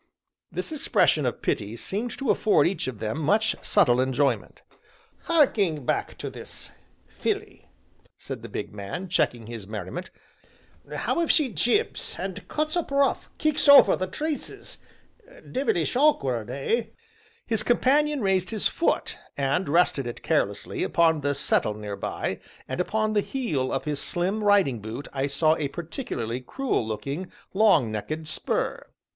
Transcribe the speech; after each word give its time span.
This 0.51 0.71
expression 0.71 1.27
of 1.27 1.43
pity 1.43 1.77
seemed 1.77 2.17
to 2.17 2.31
afford 2.31 2.65
each 2.67 2.87
of 2.87 2.97
them 2.97 3.19
much 3.19 3.55
subtle 3.63 4.01
enjoyment. 4.01 4.63
"Harking 5.25 5.85
back 5.85 6.17
to 6.17 6.31
this 6.31 6.71
filly," 7.07 7.69
said 8.17 8.41
the 8.41 8.49
big 8.49 8.73
man, 8.73 9.09
checking 9.09 9.45
his 9.45 9.67
merriment, 9.67 10.09
"how 10.91 11.21
if 11.21 11.29
she 11.29 11.49
jibs, 11.49 12.15
and 12.17 12.47
cuts 12.47 12.75
up 12.75 12.89
rough, 12.89 13.29
kicks 13.37 13.69
over 13.69 13.95
the 13.95 14.07
traces 14.07 14.79
devilish 15.51 15.95
awkward, 15.95 16.49
eh?" 16.49 16.85
His 17.45 17.61
companion 17.61 18.21
raised 18.21 18.49
his 18.49 18.67
foot 18.67 19.19
and 19.37 19.69
rested 19.69 20.07
it 20.07 20.23
carelessly, 20.23 20.81
upon 20.81 21.21
the 21.21 21.35
settle 21.35 21.75
near 21.75 21.95
by, 21.95 22.39
and 22.67 22.81
upon 22.81 23.13
the 23.13 23.21
heel 23.21 23.71
of 23.71 23.85
his 23.85 23.99
slim 23.99 24.43
riding 24.43 24.81
boot 24.81 25.07
I 25.13 25.27
saw 25.27 25.55
a 25.57 25.67
particularly 25.67 26.41
cruel 26.41 26.83
looking, 26.87 27.31
long 27.53 27.91
necked 27.91 28.25
spur. 28.27 28.87